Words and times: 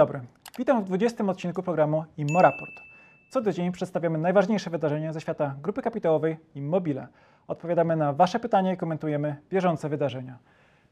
dobry. 0.00 0.20
Witam 0.58 0.84
w 0.84 0.86
20 0.86 1.24
odcinku 1.24 1.62
programu 1.62 2.04
Immoraport. 2.16 2.72
Co 3.30 3.42
tydzień 3.42 3.72
przedstawiamy 3.72 4.18
najważniejsze 4.18 4.70
wydarzenia 4.70 5.12
ze 5.12 5.20
świata 5.20 5.54
grupy 5.62 5.82
kapitałowej 5.82 6.36
Immobile. 6.54 7.06
Odpowiadamy 7.48 7.96
na 7.96 8.12
Wasze 8.12 8.40
pytania 8.40 8.72
i 8.72 8.76
komentujemy 8.76 9.36
bieżące 9.50 9.88
wydarzenia. 9.88 10.38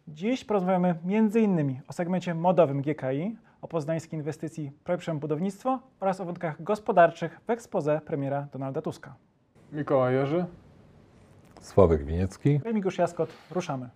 Dziś 0.09 0.45
porozmawiamy 0.45 0.95
m.in. 1.05 1.81
o 1.89 1.93
segmencie 1.93 2.35
modowym 2.35 2.83
GKI, 2.83 3.37
o 3.63 3.69
poznańskiej 3.69 4.19
inwestycji 4.19 4.73
Projprzem 4.85 5.19
Budownictwo 5.19 5.79
oraz 6.01 6.21
o 6.21 6.25
wątkach 6.25 6.63
gospodarczych 6.63 7.41
w 7.47 7.51
ekspoze 7.51 8.01
premiera 8.07 8.47
Donalda 8.53 8.83
Tuska. 8.83 9.15
Mikołaj 9.73 10.15
Jerzy. 10.15 10.45
Sławek 11.61 12.05
Winiecki. 12.05 12.61
Remigiusz 12.65 12.99
Jaskot, 12.99 13.31
ruszamy. 13.51 13.89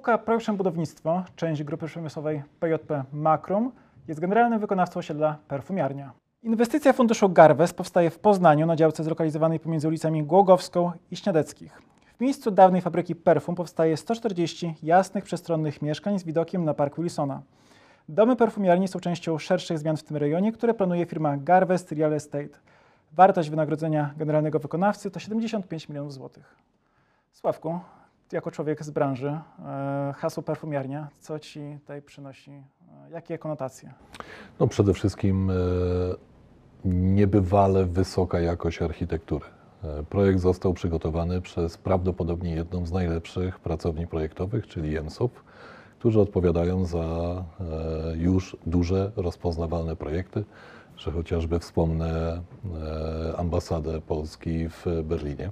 Spółka 0.00 0.18
Projprzem 0.18 0.56
Budownictwo, 0.56 1.24
część 1.36 1.62
grupy 1.62 1.86
przemysłowej 1.86 2.42
PJP 2.60 3.04
Makrum, 3.12 3.72
jest 4.08 4.20
generalnym 4.20 4.60
wykonawcą 4.60 5.00
osiedla 5.00 5.36
Perfumiarnia. 5.48 6.12
Inwestycja 6.42 6.92
funduszu 6.92 7.28
Garwes 7.28 7.72
powstaje 7.72 8.10
w 8.10 8.18
Poznaniu 8.18 8.66
na 8.66 8.76
działce 8.76 9.04
zlokalizowanej 9.04 9.60
pomiędzy 9.60 9.88
ulicami 9.88 10.22
Głogowską 10.22 10.92
i 11.10 11.16
Śniadeckich. 11.16 11.82
W 12.16 12.20
miejscu 12.20 12.50
dawnej 12.50 12.82
fabryki 12.82 13.14
perfum 13.14 13.54
powstaje 13.54 13.96
140 13.96 14.74
jasnych, 14.82 15.24
przestronnych 15.24 15.82
mieszkań 15.82 16.18
z 16.18 16.24
widokiem 16.24 16.64
na 16.64 16.74
Park 16.74 16.96
Wilsona. 16.96 17.42
Domy 18.08 18.36
perfumiarni 18.36 18.88
są 18.88 19.00
częścią 19.00 19.38
szerszych 19.38 19.78
zmian 19.78 19.96
w 19.96 20.02
tym 20.02 20.16
rejonie, 20.16 20.52
które 20.52 20.74
planuje 20.74 21.06
firma 21.06 21.36
Garvest 21.36 21.92
Real 21.92 22.14
Estate. 22.14 22.58
Wartość 23.12 23.50
wynagrodzenia 23.50 24.14
generalnego 24.16 24.58
wykonawcy 24.58 25.10
to 25.10 25.20
75 25.20 25.88
milionów 25.88 26.12
złotych. 26.12 26.56
Sławku, 27.32 27.80
jako 28.32 28.50
człowiek 28.50 28.84
z 28.84 28.90
branży, 28.90 29.28
e, 29.28 30.14
hasło 30.16 30.42
perfumiarnia, 30.42 31.08
co 31.20 31.38
ci 31.38 31.78
tutaj 31.80 32.02
przynosi? 32.02 32.50
E, 32.50 33.10
jakie 33.10 33.38
konotacje? 33.38 33.92
No 34.60 34.66
przede 34.66 34.94
wszystkim 34.94 35.50
e, 35.50 35.54
niebywale 36.84 37.86
wysoka 37.86 38.40
jakość 38.40 38.82
architektury. 38.82 39.44
Projekt 40.08 40.40
został 40.40 40.74
przygotowany 40.74 41.40
przez 41.40 41.78
prawdopodobnie 41.78 42.54
jedną 42.54 42.86
z 42.86 42.92
najlepszych 42.92 43.60
pracowni 43.60 44.06
projektowych, 44.06 44.66
czyli 44.66 44.92
JEMSOP, 44.92 45.42
którzy 45.98 46.20
odpowiadają 46.20 46.84
za 46.84 47.04
już 48.16 48.56
duże, 48.66 49.12
rozpoznawalne 49.16 49.96
projekty, 49.96 50.44
że 50.96 51.10
chociażby 51.10 51.58
wspomnę 51.58 52.40
ambasadę 53.36 54.00
Polski 54.00 54.68
w 54.68 54.86
Berlinie 55.04 55.50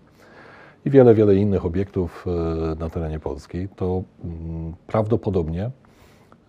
i 0.85 0.91
wiele, 0.91 1.15
wiele 1.15 1.35
innych 1.35 1.67
obiektów 1.67 2.27
e, 2.27 2.75
na 2.75 2.91
terenie 2.91 3.21
Polski. 3.21 3.69
To 3.77 4.03
mm, 4.25 4.75
prawdopodobnie 4.87 5.71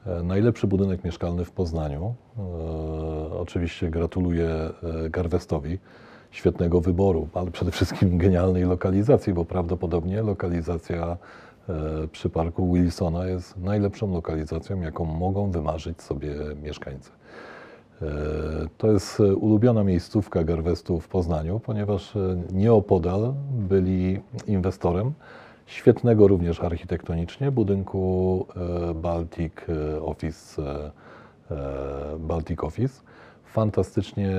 e, 0.05 0.23
najlepszy 0.23 0.67
budynek 0.67 1.03
mieszkalny 1.03 1.45
w 1.45 1.51
Poznaniu. 1.51 2.13
E, 2.37 2.41
Oczywiście 3.39 3.89
gratuluję 3.89 4.49
Garwestowi 5.09 5.79
świetnego 6.31 6.81
wyboru, 6.81 7.27
ale 7.33 7.51
przede 7.51 7.71
wszystkim 7.71 8.17
genialnej 8.23 8.63
lokalizacji, 8.63 9.33
bo 9.33 9.45
prawdopodobnie 9.45 10.21
lokalizacja 10.21 11.17
przy 12.11 12.29
parku 12.29 12.73
Wilsona 12.73 13.27
jest 13.27 13.57
najlepszą 13.57 14.13
lokalizacją, 14.13 14.81
jaką 14.81 15.05
mogą 15.05 15.51
wymarzyć 15.51 16.01
sobie 16.01 16.35
mieszkańcy. 16.63 17.11
E, 18.01 18.05
To 18.77 18.91
jest 18.91 19.19
e, 19.19 19.35
ulubiona 19.35 19.83
miejscówka 19.83 20.43
Garwestu 20.43 20.99
w 20.99 21.07
Poznaniu, 21.07 21.59
ponieważ 21.59 22.15
e, 22.15 22.37
nieopodal 22.51 23.33
byli 23.51 24.19
inwestorem 24.47 25.13
świetnego 25.65 26.27
również 26.27 26.59
architektonicznie 26.59 27.51
budynku 27.51 28.45
Baltic 28.95 29.53
Office, 30.01 30.61
Baltic 32.19 32.63
Office. 32.63 33.01
Fantastycznie, 33.45 34.31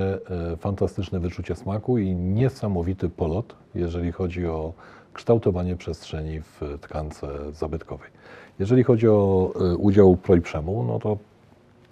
fantastyczne 0.59 1.21
wyczucie 1.21 1.55
smaku 1.57 1.99
i 1.99 2.15
niesamowity 2.15 3.09
polot, 3.09 3.57
jeżeli 3.75 4.13
chodzi 4.13 4.47
o 4.47 4.73
kształtowanie 5.13 5.77
przestrzeni 5.77 6.41
w 6.41 6.61
tkance 6.81 7.53
zabytkowej. 7.53 8.11
Jeżeli 8.59 8.85
chodzi 8.85 9.09
o 9.09 9.53
udział 9.79 10.17
Projprzemu, 10.17 10.85
no 10.85 10.99
to 10.99 11.17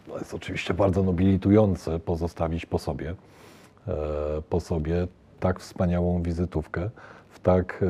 to 0.09 0.19
jest 0.19 0.35
oczywiście 0.35 0.75
bardzo 0.75 1.03
nobilitujące 1.03 1.99
pozostawić 1.99 2.67
po 2.67 2.79
sobie, 2.79 3.15
e, 3.89 3.95
po 4.49 4.61
sobie 4.61 5.07
tak 5.41 5.61
wspaniałą 5.61 6.23
wizytówkę 6.23 6.91
w 7.29 7.41
tak, 7.41 7.83
e, 7.83 7.87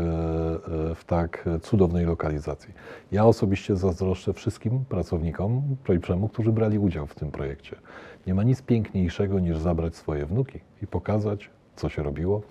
e, 0.90 0.94
w 0.94 1.04
tak 1.06 1.48
cudownej 1.62 2.04
lokalizacji. 2.04 2.74
Ja 3.12 3.24
osobiście 3.24 3.76
zazdroszczę 3.76 4.32
wszystkim 4.32 4.84
pracownikom 4.88 5.76
Projprzemu, 5.84 6.28
którzy 6.28 6.52
brali 6.52 6.78
udział 6.78 7.06
w 7.06 7.14
tym 7.14 7.30
projekcie. 7.30 7.76
Nie 8.26 8.34
ma 8.34 8.42
nic 8.42 8.62
piękniejszego 8.62 9.40
niż 9.40 9.58
zabrać 9.58 9.96
swoje 9.96 10.26
wnuki 10.26 10.60
i 10.82 10.86
pokazać, 10.86 11.50
co 11.76 11.88
się 11.88 12.02
robiło. 12.02 12.42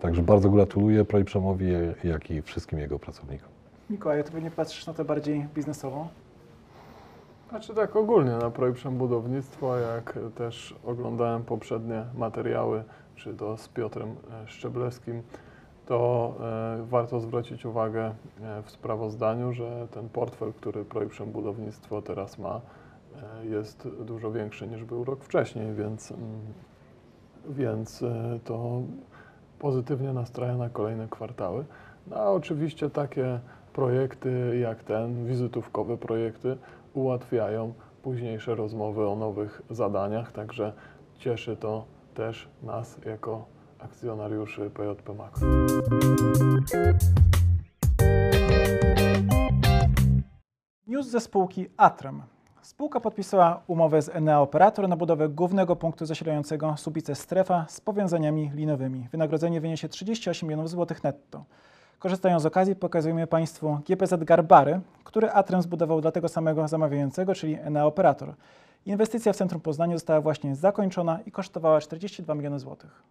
Także 0.00 0.22
bardzo 0.22 0.50
gratuluję 0.50 1.04
Projprzemowi, 1.04 1.66
jak 2.04 2.30
i 2.30 2.42
wszystkim 2.42 2.78
jego 2.78 2.98
pracownikom. 2.98 3.48
Mikołaj, 3.90 4.24
ty 4.24 4.32
pewnie 4.32 4.50
patrzysz 4.50 4.86
na 4.86 4.94
to 4.94 5.04
bardziej 5.04 5.46
biznesowo. 5.54 6.08
Znaczy 7.48 7.74
tak 7.74 7.96
ogólnie 7.96 8.30
na 8.30 8.50
projektem 8.50 8.98
budownictwa, 8.98 9.78
jak 9.78 10.18
też 10.34 10.74
oglądałem 10.84 11.44
poprzednie 11.44 12.04
materiały, 12.14 12.84
czy 13.16 13.34
to 13.34 13.56
z 13.56 13.68
Piotrem 13.68 14.08
e, 14.08 14.48
Szczeblewskim, 14.48 15.22
to 15.86 16.34
e, 16.40 16.84
warto 16.86 17.20
zwrócić 17.20 17.66
uwagę 17.66 18.14
e, 18.42 18.62
w 18.62 18.70
sprawozdaniu, 18.70 19.52
że 19.52 19.88
ten 19.90 20.08
portfel, 20.08 20.52
który 20.52 20.84
projektem 20.84 21.30
budownictwo 21.32 22.02
teraz 22.02 22.38
ma, 22.38 22.60
jest 23.42 23.88
dużo 23.88 24.32
większy 24.32 24.66
niż 24.66 24.84
był 24.84 25.04
rok 25.04 25.24
wcześniej, 25.24 25.74
więc, 25.74 26.12
mm, 26.12 26.22
więc 27.48 28.04
to 28.44 28.82
pozytywnie 29.58 30.12
nastraja 30.12 30.56
na 30.56 30.68
kolejne 30.68 31.08
kwartały. 31.08 31.64
No 32.06 32.16
a 32.16 32.30
oczywiście 32.30 32.90
takie 32.90 33.40
projekty 33.72 34.58
jak 34.60 34.84
ten, 34.84 35.26
wizytówkowe 35.26 35.96
projekty, 35.96 36.56
ułatwiają 36.94 37.74
późniejsze 38.02 38.54
rozmowy 38.54 39.08
o 39.08 39.16
nowych 39.16 39.62
zadaniach, 39.70 40.32
także 40.32 40.72
cieszy 41.18 41.56
to 41.56 41.84
też 42.14 42.48
nas 42.62 42.98
jako 43.06 43.44
akcjonariuszy 43.78 44.70
PJP 44.70 45.14
Makro. 45.14 45.48
News 50.86 51.06
ze 51.06 51.20
spółki 51.20 51.66
Atrem. 51.76 52.22
Spółka 52.62 53.00
podpisała 53.00 53.62
umowę 53.66 54.02
z 54.02 54.08
Enea 54.08 54.40
Operator 54.40 54.88
na 54.88 54.96
budowę 54.96 55.28
głównego 55.28 55.76
punktu 55.76 56.06
zasilającego 56.06 56.76
Subice 56.76 57.14
Strefa 57.14 57.66
z 57.68 57.80
powiązaniami 57.80 58.50
linowymi. 58.54 59.08
Wynagrodzenie 59.12 59.60
wyniesie 59.60 59.88
38 59.88 60.48
milionów 60.48 60.70
złotych 60.70 61.04
netto. 61.04 61.44
Korzystając 62.04 62.42
z 62.42 62.46
okazji 62.46 62.76
pokazujemy 62.76 63.26
Państwu 63.26 63.78
GPZ 63.88 64.24
Garbary, 64.24 64.80
który 65.04 65.30
Atrem 65.30 65.62
zbudował 65.62 66.00
dla 66.00 66.12
tego 66.12 66.28
samego 66.28 66.68
zamawiającego, 66.68 67.34
czyli 67.34 67.54
Enea 67.54 67.86
Operator. 67.86 68.34
Inwestycja 68.86 69.32
w 69.32 69.36
centrum 69.36 69.60
Poznania 69.60 69.96
została 69.96 70.20
właśnie 70.20 70.54
zakończona 70.54 71.20
i 71.26 71.30
kosztowała 71.30 71.80
42 71.80 72.34
miliony 72.34 72.58
złotych. 72.58 73.02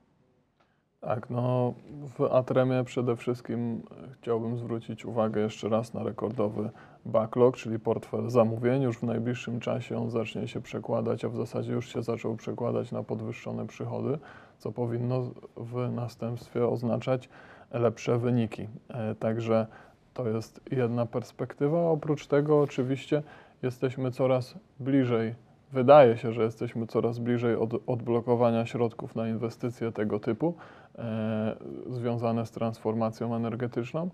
Tak, 1.01 1.29
no 1.29 1.73
w 2.17 2.21
Atremie 2.21 2.83
przede 2.83 3.15
wszystkim 3.15 3.83
chciałbym 4.21 4.57
zwrócić 4.57 5.05
uwagę 5.05 5.41
jeszcze 5.41 5.69
raz 5.69 5.93
na 5.93 6.03
rekordowy 6.03 6.69
backlog, 7.05 7.57
czyli 7.57 7.79
portfel 7.79 8.29
zamówień. 8.29 8.81
Już 8.81 8.97
w 8.97 9.03
najbliższym 9.03 9.59
czasie 9.59 9.97
on 9.97 10.09
zacznie 10.09 10.47
się 10.47 10.61
przekładać, 10.61 11.25
a 11.25 11.29
w 11.29 11.35
zasadzie 11.35 11.71
już 11.71 11.93
się 11.93 12.03
zaczął 12.03 12.35
przekładać 12.35 12.91
na 12.91 13.03
podwyższone 13.03 13.67
przychody, 13.67 14.17
co 14.57 14.71
powinno 14.71 15.21
w 15.57 15.91
następstwie 15.91 16.67
oznaczać 16.67 17.29
lepsze 17.73 18.17
wyniki. 18.17 18.67
E, 18.89 19.15
Także 19.15 19.67
to 20.13 20.29
jest 20.29 20.61
jedna 20.71 21.05
perspektywa. 21.05 21.89
Oprócz 21.89 22.27
tego 22.27 22.61
oczywiście 22.61 23.23
jesteśmy 23.63 24.11
coraz 24.11 24.55
bliżej 24.79 25.35
Wydaje 25.73 26.17
się, 26.17 26.31
że 26.31 26.43
jesteśmy 26.43 26.87
coraz 26.87 27.19
bliżej 27.19 27.55
od, 27.55 27.73
odblokowania 27.87 28.65
środków 28.65 29.15
na 29.15 29.27
inwestycje 29.27 29.91
tego 29.91 30.19
typu 30.19 30.55
e, 30.97 31.55
związane 31.89 32.45
z 32.45 32.51
transformacją 32.51 33.35
energetyczną. 33.35 34.09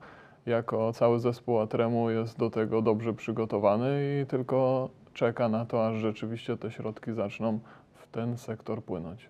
Jako 0.46 0.94
cały 0.94 1.20
zespół 1.20 1.60
Atremu 1.60 2.10
jest 2.10 2.38
do 2.38 2.50
tego 2.50 2.82
dobrze 2.82 3.14
przygotowany 3.14 4.22
i 4.22 4.26
tylko 4.26 4.90
czeka 5.14 5.50
na 5.50 5.66
to, 5.66 5.88
aż 5.88 5.96
rzeczywiście 5.96 6.58
te 6.58 6.72
środki 6.72 7.14
zaczną 7.14 7.60
w 7.94 8.08
ten 8.08 8.38
sektor 8.38 8.84
płynąć. 8.84 9.30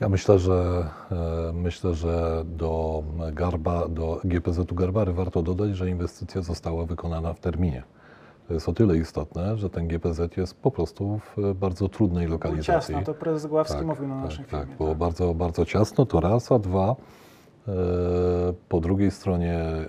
Ja 0.00 0.08
myślę, 0.08 0.38
że 0.38 0.86
e, 1.12 1.52
myślę, 1.52 1.94
że 1.94 2.42
do, 2.46 3.02
Garba, 3.32 3.88
do 3.88 4.20
GPZ-u 4.24 4.74
Garbary 4.74 5.12
warto 5.12 5.42
dodać, 5.42 5.76
że 5.76 5.90
inwestycja 5.90 6.42
została 6.42 6.84
wykonana 6.86 7.32
w 7.32 7.40
terminie. 7.40 7.82
To 8.48 8.54
jest 8.54 8.68
o 8.68 8.72
tyle 8.72 8.96
istotne, 8.96 9.56
że 9.58 9.70
ten 9.70 9.88
GPZ 9.88 10.36
jest 10.36 10.54
po 10.60 10.70
prostu 10.70 11.20
w 11.36 11.54
bardzo 11.54 11.88
trudnej 11.88 12.26
Było 12.26 12.34
lokalizacji. 12.34 12.94
ciasno, 12.94 13.12
to 13.12 13.14
prezes 13.14 13.46
Gławski 13.46 13.76
Tak, 13.78 13.86
mówił 13.86 14.08
na 14.08 14.14
tak, 14.14 14.24
naszej 14.24 14.44
tak, 14.44 14.60
firmie. 14.60 14.76
było 14.76 14.94
bardzo, 14.94 15.34
bardzo 15.34 15.64
ciasno, 15.64 16.06
to 16.06 16.20
raz, 16.20 16.52
a 16.52 16.58
dwa, 16.58 16.96
e, 17.68 17.72
po 18.68 18.80
drugiej 18.80 19.10
stronie 19.10 19.58
e, 19.58 19.88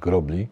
grobli 0.00 0.48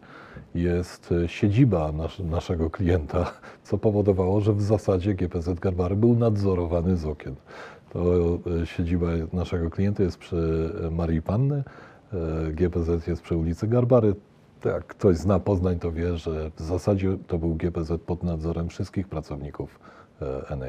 jest 0.55 1.13
siedziba 1.27 1.91
nas, 1.91 2.19
naszego 2.19 2.69
klienta, 2.69 3.31
co 3.63 3.77
powodowało, 3.77 4.41
że 4.41 4.53
w 4.53 4.61
zasadzie 4.61 5.13
GPZ 5.13 5.59
Garbary 5.59 5.95
był 5.95 6.15
nadzorowany 6.15 6.97
z 6.97 7.05
okien. 7.05 7.35
To 7.95 8.39
siedziba 8.65 9.07
naszego 9.33 9.69
klienta 9.69 10.03
jest 10.03 10.17
przy 10.17 10.69
Marii 10.91 11.21
Panny, 11.21 11.63
e, 12.13 12.51
GPZ 12.51 13.07
jest 13.07 13.21
przy 13.21 13.37
ulicy 13.37 13.67
Garbary. 13.67 14.15
Jak 14.65 14.85
ktoś 14.85 15.17
zna 15.17 15.39
Poznań, 15.39 15.79
to 15.79 15.91
wie, 15.91 16.17
że 16.17 16.51
w 16.55 16.61
zasadzie 16.61 17.17
to 17.27 17.37
był 17.37 17.55
GPZ 17.55 18.01
pod 18.05 18.23
nadzorem 18.23 18.69
wszystkich 18.69 19.07
pracowników 19.07 19.79
e, 20.21 20.55
NA. 20.55 20.65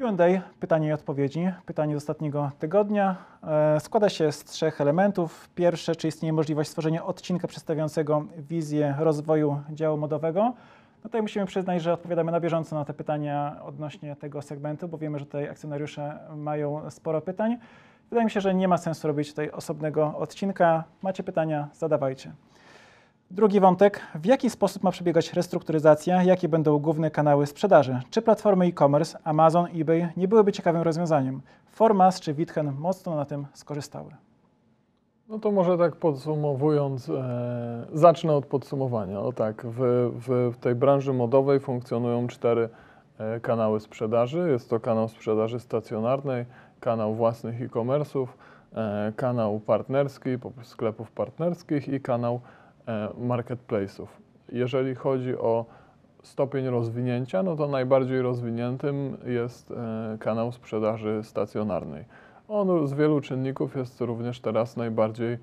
Q&A, 0.00 0.42
pytanie 0.60 0.88
i 0.88 0.92
odpowiedzi. 0.92 1.48
Pytanie 1.66 1.94
z 1.94 1.96
ostatniego 1.96 2.50
tygodnia 2.58 3.16
e, 3.42 3.80
składa 3.80 4.08
się 4.08 4.32
z 4.32 4.44
trzech 4.44 4.80
elementów. 4.80 5.48
Pierwsze, 5.54 5.96
czy 5.96 6.08
istnieje 6.08 6.32
możliwość 6.32 6.68
stworzenia 6.70 7.04
odcinka 7.04 7.48
przedstawiającego 7.48 8.24
wizję 8.38 8.94
rozwoju 8.98 9.60
działu 9.70 9.98
modowego? 9.98 10.54
No 11.04 11.08
tutaj 11.08 11.22
musimy 11.22 11.46
przyznać, 11.46 11.82
że 11.82 11.92
odpowiadamy 11.92 12.32
na 12.32 12.40
bieżąco 12.40 12.76
na 12.76 12.84
te 12.84 12.94
pytania 12.94 13.56
odnośnie 13.64 14.16
tego 14.16 14.42
segmentu, 14.42 14.88
bo 14.88 14.98
wiemy, 14.98 15.18
że 15.18 15.24
tutaj 15.26 15.48
akcjonariusze 15.48 16.18
mają 16.36 16.90
sporo 16.90 17.20
pytań. 17.20 17.58
Wydaje 18.10 18.24
mi 18.24 18.30
się, 18.30 18.40
że 18.40 18.54
nie 18.54 18.68
ma 18.68 18.78
sensu 18.78 19.08
robić 19.08 19.28
tutaj 19.28 19.50
osobnego 19.50 20.14
odcinka. 20.18 20.84
Macie 21.02 21.22
pytania, 21.22 21.68
zadawajcie. 21.72 22.32
Drugi 23.30 23.60
wątek. 23.60 24.00
W 24.14 24.26
jaki 24.26 24.50
sposób 24.50 24.82
ma 24.82 24.90
przebiegać 24.90 25.32
restrukturyzacja? 25.32 26.22
Jakie 26.22 26.48
będą 26.48 26.78
główne 26.78 27.10
kanały 27.10 27.46
sprzedaży? 27.46 28.00
Czy 28.10 28.22
platformy 28.22 28.64
e-commerce, 28.64 29.18
Amazon, 29.24 29.66
eBay 29.74 30.08
nie 30.16 30.28
byłyby 30.28 30.52
ciekawym 30.52 30.82
rozwiązaniem? 30.82 31.42
Formas 31.66 32.20
czy 32.20 32.34
Witchen 32.34 32.72
mocno 32.78 33.16
na 33.16 33.24
tym 33.24 33.46
skorzystały. 33.52 34.25
No 35.28 35.38
to 35.38 35.50
może 35.50 35.78
tak 35.78 35.96
podsumowując, 35.96 37.08
e, 37.08 37.86
zacznę 37.92 38.32
od 38.32 38.46
podsumowania. 38.46 39.20
O 39.20 39.32
tak, 39.32 39.66
w, 39.66 40.10
w 40.52 40.56
tej 40.56 40.74
branży 40.74 41.12
modowej 41.12 41.60
funkcjonują 41.60 42.26
cztery 42.26 42.68
e, 43.18 43.40
kanały 43.40 43.80
sprzedaży. 43.80 44.48
Jest 44.50 44.70
to 44.70 44.80
kanał 44.80 45.08
sprzedaży 45.08 45.60
stacjonarnej, 45.60 46.44
kanał 46.80 47.14
własnych 47.14 47.62
e-commerce'ów, 47.62 48.26
e, 48.74 49.12
kanał 49.16 49.60
partnerski, 49.60 50.30
sklepów 50.62 51.12
partnerskich 51.12 51.88
i 51.88 52.00
kanał 52.00 52.40
e, 52.88 53.08
marketplace'ów. 53.18 54.06
Jeżeli 54.52 54.94
chodzi 54.94 55.38
o 55.38 55.64
stopień 56.22 56.66
rozwinięcia, 56.68 57.42
no 57.42 57.56
to 57.56 57.68
najbardziej 57.68 58.22
rozwiniętym 58.22 59.16
jest 59.24 59.70
e, 59.70 60.16
kanał 60.20 60.52
sprzedaży 60.52 61.20
stacjonarnej. 61.22 62.04
On 62.48 62.88
z 62.88 62.92
wielu 62.92 63.20
czynników 63.20 63.76
jest 63.76 64.00
również 64.00 64.40
teraz 64.40 64.76
najbardziej 64.76 65.32
e, 65.32 65.38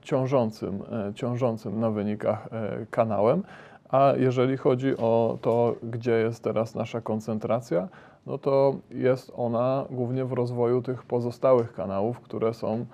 ciążącym, 0.00 0.82
e, 1.08 1.14
ciążącym 1.14 1.80
na 1.80 1.90
wynikach 1.90 2.48
e, 2.52 2.86
kanałem. 2.90 3.42
A 3.88 4.12
jeżeli 4.16 4.56
chodzi 4.56 4.96
o 4.96 5.38
to, 5.40 5.74
gdzie 5.82 6.12
jest 6.12 6.44
teraz 6.44 6.74
nasza 6.74 7.00
koncentracja, 7.00 7.88
no 8.26 8.38
to 8.38 8.74
jest 8.90 9.32
ona 9.36 9.84
głównie 9.90 10.24
w 10.24 10.32
rozwoju 10.32 10.82
tych 10.82 11.02
pozostałych 11.02 11.72
kanałów, 11.72 12.20
które 12.20 12.54
są 12.54 12.86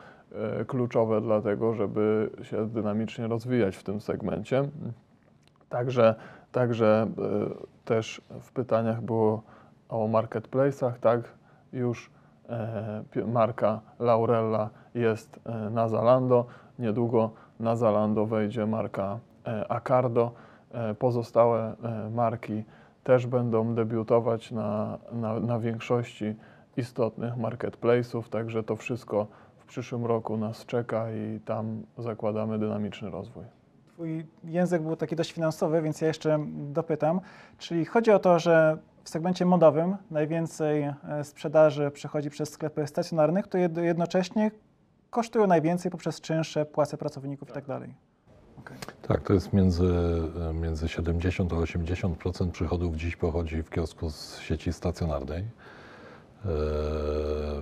kluczowe 0.67 1.21
dla 1.21 1.41
tego, 1.41 1.75
żeby 1.75 2.31
się 2.43 2.67
dynamicznie 2.67 3.27
rozwijać 3.27 3.77
w 3.77 3.83
tym 3.83 4.01
segmencie. 4.01 4.69
Także, 5.69 6.15
także 6.53 7.07
też 7.85 8.21
w 8.41 8.53
pytaniach 8.53 9.03
było 9.03 9.43
o 9.89 10.09
marketplace'ach, 10.09 10.93
tak? 11.01 11.21
Już 11.73 12.11
marka 13.27 13.81
Laurella 13.99 14.71
jest 14.95 15.41
e, 15.45 15.71
na 15.71 15.89
Zalando. 15.89 16.47
Niedługo 16.79 17.31
na 17.61 17.77
Zalando 17.77 18.27
wejdzie 18.27 18.67
marka 18.67 19.19
e, 19.47 19.73
Acardo. 19.73 20.33
E, 20.73 20.95
Pozostałe 20.95 21.75
e, 21.83 22.11
marki 22.11 22.65
też 23.05 23.27
będą 23.27 23.75
debiutować 23.75 24.51
na, 24.51 24.99
na, 25.13 25.41
na 25.41 25.59
większości 25.59 26.35
istotnych 26.77 27.37
marketplace'ów, 27.37 28.29
także 28.29 28.63
to 28.63 28.77
wszystko 28.77 29.27
w 29.59 29.67
przyszłym 29.67 30.07
roku 30.07 30.37
nas 30.37 30.67
czeka 30.67 31.13
i 31.13 31.41
tam 31.41 31.83
zakładamy 31.99 32.59
dynamiczny 32.59 33.11
rozwój. 33.11 33.45
Twój 33.87 34.27
język 34.45 34.83
był 34.83 34.97
taki 34.97 35.17
dość 35.17 35.33
finansowy, 35.33 35.83
więc 35.83 36.01
ja 36.01 36.09
jeszcze 36.09 36.39
dopytam. 36.49 37.21
Czyli 37.59 37.85
chodzi 37.85 38.11
o 38.11 38.19
to, 38.19 38.39
że 38.39 38.79
w 39.07 39.09
segmencie 39.09 39.45
modowym 39.45 39.97
najwięcej 40.11 40.83
e, 40.83 41.25
sprzedaży 41.25 41.91
przechodzi 41.91 42.31
przez 42.31 42.51
sklepy 42.51 42.87
stacjonarne, 42.87 43.43
które 43.43 43.69
jed- 43.69 43.83
jednocześnie 43.83 44.51
kosztują 45.11 45.47
najwięcej 45.47 45.91
poprzez 45.91 46.21
czynsze, 46.21 46.67
płace 46.67 46.97
pracowników 46.99 47.49
itd. 47.49 47.77
Okay. 48.59 48.77
Tak, 49.09 49.23
to 49.23 49.33
jest 49.33 49.53
między, 49.53 49.95
między 50.55 50.89
70 50.89 51.53
a 51.53 51.57
80% 51.57 52.51
przychodów 52.51 52.97
dziś 52.97 53.17
pochodzi 53.17 53.63
w 53.63 53.71
kiosku 53.71 54.11
z 54.11 54.39
sieci 54.39 54.73
stacjonarnej. 54.73 55.41
E, 56.45 56.49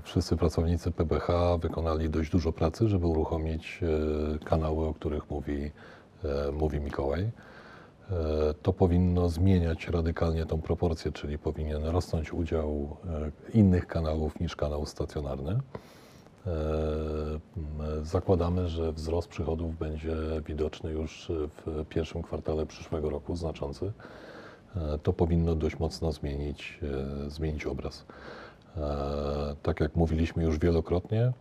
Wszyscy 0.02 0.36
pracownicy 0.36 0.90
PBH 0.90 1.58
wykonali 1.58 2.10
dość 2.10 2.30
dużo 2.30 2.52
pracy, 2.52 2.88
żeby 2.88 3.06
uruchomić 3.06 3.80
e, 3.82 4.44
kanały, 4.44 4.86
o 4.86 4.94
których 4.94 5.30
mówi, 5.30 5.70
e, 6.24 6.52
mówi 6.52 6.80
Mikołaj. 6.80 7.30
E, 8.10 8.54
To 8.62 8.72
powinno 8.72 9.28
zmieniać 9.28 9.88
radykalnie 9.88 10.46
tą 10.46 10.60
proporcję, 10.60 11.12
czyli 11.12 11.38
powinien 11.38 11.84
rosnąć 11.84 12.32
udział 12.32 12.96
e, 13.52 13.58
innych 13.58 13.86
kanałów 13.86 14.40
niż 14.40 14.56
kanał 14.56 14.86
stacjonarny. 14.86 15.52
E, 16.46 16.50
Zakładamy, 18.02 18.68
że 18.68 18.92
wzrost 18.92 19.28
przychodów 19.28 19.78
będzie 19.78 20.16
widoczny 20.46 20.90
już 20.90 21.32
w 21.66 21.84
pierwszym 21.88 22.22
kwartale 22.22 22.66
przyszłego 22.66 23.10
roku, 23.10 23.36
znaczący. 23.36 23.92
To 25.02 25.12
powinno 25.12 25.54
dość 25.54 25.78
mocno 25.78 26.12
zmienić, 26.12 26.80
zmienić 27.28 27.66
obraz. 27.66 28.04
Tak 29.62 29.80
jak 29.80 29.96
mówiliśmy 29.96 30.44
już 30.44 30.58
wielokrotnie, 30.58 31.32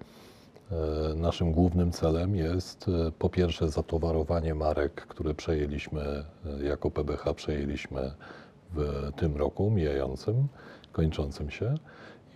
naszym 1.15 1.51
głównym 1.51 1.91
celem 1.91 2.35
jest 2.35 2.85
e, 2.87 3.11
po 3.11 3.29
pierwsze 3.29 3.69
zatowarowanie 3.69 4.55
marek, 4.55 4.93
które 4.93 5.33
przejęliśmy 5.33 6.01
e, 6.01 6.63
jako 6.63 6.91
PBH, 6.91 7.33
przejęliśmy 7.35 8.11
w 8.73 9.11
tym 9.15 9.37
roku 9.37 9.71
mijającym, 9.71 10.47
kończącym 10.91 11.51
się 11.51 11.75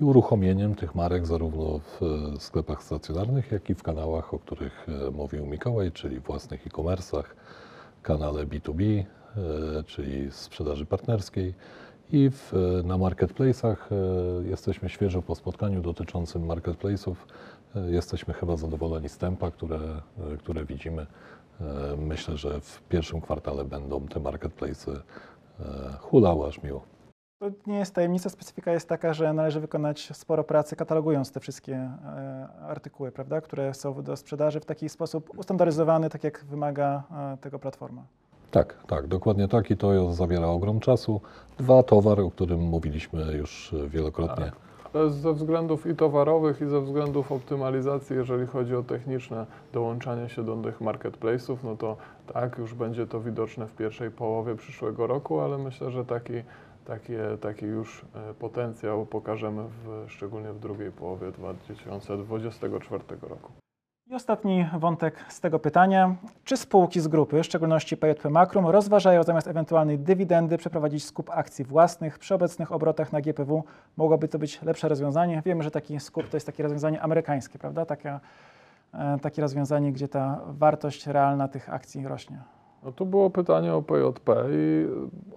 i 0.02 0.04
uruchomieniem 0.04 0.76
tych 0.76 0.96
marek 0.96 1.26
zarówno 1.26 1.80
w 1.80 2.02
e, 2.36 2.40
sklepach 2.40 2.84
stacjonarnych, 2.84 3.52
jak 3.52 3.70
i 3.70 3.76
w 3.76 3.84
kanałach, 3.84 4.34
o 4.34 4.40
których 4.40 4.88
e, 4.90 5.12
mówił 5.12 5.46
Mikołaj, 5.46 5.92
czyli 5.92 6.20
własnych 6.20 6.68
e-commerce'ach, 6.68 7.24
kanale 8.02 8.46
B2B, 8.46 8.84
e, 8.84 9.84
czyli 9.84 10.32
sprzedaży 10.32 10.86
partnerskiej 10.86 11.54
i 12.12 12.30
w, 12.30 12.54
e, 12.54 12.84
na 12.84 12.98
marketplace'ach 12.98 13.76
e, 13.92 14.48
jesteśmy 14.50 14.90
świeżo 14.90 15.22
po 15.22 15.36
spotkaniu 15.36 15.82
dotyczącym 15.82 16.42
marketplace'ów. 16.42 17.16
E, 17.76 17.92
Jesteśmy 17.92 18.34
chyba 18.34 18.58
zadowoleni 18.58 19.10
z 19.10 19.18
tempa, 19.18 19.52
które, 19.52 19.80
które 20.40 20.66
widzimy. 20.66 21.06
Myślę, 21.98 22.38
że 22.38 22.62
w 22.62 22.82
pierwszym 22.90 23.22
kwartale 23.22 23.66
będą 23.66 24.08
te 24.08 24.20
marketplace'y 24.20 25.00
hulały 26.00 26.48
aż 26.48 26.64
miło. 26.64 26.82
To 27.40 27.50
nie 27.68 27.78
jest 27.78 27.96
tajemnica, 27.96 28.30
specyfika 28.30 28.72
jest 28.72 28.90
taka, 28.90 29.14
że 29.14 29.34
należy 29.34 29.60
wykonać 29.60 30.10
sporo 30.14 30.44
pracy 30.44 30.76
katalogując 30.76 31.32
te 31.32 31.40
wszystkie 31.40 31.92
artykuły, 32.62 33.12
prawda, 33.12 33.42
które 33.42 33.74
są 33.74 34.04
do 34.04 34.18
sprzedaży 34.18 34.60
w 34.60 34.66
taki 34.66 34.90
sposób 34.90 35.38
ustandaryzowany, 35.38 36.10
tak 36.10 36.24
jak 36.24 36.46
wymaga 36.46 37.04
tego 37.42 37.60
platforma. 37.60 38.04
Tak, 38.52 38.76
tak, 38.88 39.08
dokładnie 39.08 39.48
tak 39.48 39.72
i 39.72 39.78
to 39.78 40.14
zabiera 40.14 40.48
ogrom 40.48 40.80
czasu. 40.80 41.22
Dwa, 41.58 41.84
towar, 41.84 42.20
o 42.20 42.32
którym 42.32 42.60
mówiliśmy 42.60 43.38
już 43.38 43.76
wielokrotnie. 43.88 44.46
Tak. 44.46 44.68
To 44.94 45.04
jest 45.04 45.16
ze 45.16 45.34
względów 45.34 45.86
i 45.86 45.96
towarowych, 45.96 46.62
i 46.62 46.66
ze 46.66 46.82
względów 46.82 47.32
optymalizacji, 47.32 48.16
jeżeli 48.16 48.48
chodzi 48.48 48.76
o 48.76 48.84
techniczne 48.84 49.46
dołączanie 49.74 50.30
się 50.30 50.44
do 50.44 50.56
tych 50.56 50.82
marketplace'ów, 50.82 51.58
no 51.64 51.76
to 51.76 51.98
tak, 52.34 52.58
już 52.58 52.74
będzie 52.74 53.08
to 53.08 53.20
widoczne 53.20 53.68
w 53.68 53.76
pierwszej 53.76 54.12
połowie 54.12 54.56
przyszłego 54.56 55.08
roku, 55.08 55.40
ale 55.40 55.58
myślę, 55.58 55.92
że 55.92 56.06
taki, 56.06 56.34
takie, 56.86 57.38
taki 57.42 57.66
już 57.66 58.06
e, 58.16 58.34
potencjał 58.34 59.06
pokażemy 59.06 59.64
w, 59.64 60.06
szczególnie 60.12 60.54
w 60.54 60.60
drugiej 60.60 60.92
połowie 60.92 61.32
2024 61.32 63.04
roku. 63.22 63.52
I 64.10 64.16
ostatni 64.16 64.66
wątek 64.80 65.26
z 65.30 65.40
tego 65.40 65.60
pytania. 65.60 66.16
Czy 66.44 66.58
spółki 66.58 67.00
z 67.00 67.08
grupy, 67.08 67.44
w 67.44 67.46
szczególności 67.46 67.98
PJP 67.98 68.30
Makrum, 68.30 68.68
rozważają 68.68 69.24
zamiast 69.24 69.48
ewentualnej 69.48 70.00
dywidendy 70.00 70.58
przeprowadzić 70.58 71.06
skup 71.06 71.30
akcji 71.30 71.66
własnych 71.66 72.20
przy 72.20 72.36
obecnych 72.36 72.72
obrotach 72.72 73.14
na 73.14 73.22
GPW? 73.22 73.64
Mogłoby 73.98 74.28
to 74.28 74.40
być 74.40 74.62
lepsze 74.62 74.90
rozwiązanie? 74.90 75.42
Wiemy, 75.46 75.64
że 75.64 75.72
taki 75.72 76.00
skup 76.00 76.30
to 76.30 76.38
jest 76.38 76.46
takie 76.46 76.64
rozwiązanie 76.64 77.02
amerykańskie, 77.02 77.60
prawda? 77.60 77.86
Takie, 77.86 78.20
e, 78.94 79.18
takie 79.22 79.42
rozwiązanie, 79.42 79.92
gdzie 79.92 80.08
ta 80.08 80.42
wartość 80.48 81.08
realna 81.08 81.48
tych 81.48 81.74
akcji 81.74 82.08
rośnie. 82.08 82.40
No 82.84 82.92
tu 82.92 83.06
było 83.06 83.30
pytanie 83.30 83.74
o 83.74 83.82
PJP 83.82 84.36
i 84.52 84.88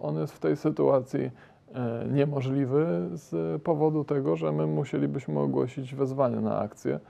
on 0.03 0.17
jest 0.17 0.33
w 0.33 0.39
tej 0.39 0.57
sytuacji 0.57 1.31
e, 1.75 2.07
niemożliwy 2.13 3.09
z 3.13 3.63
powodu 3.63 4.05
tego, 4.05 4.37
że 4.37 4.53
my 4.53 4.67
musielibyśmy 4.67 5.41
ogłosić 5.41 5.95
wezwanie 5.95 6.41
na 6.41 6.59
akcję. 6.59 7.01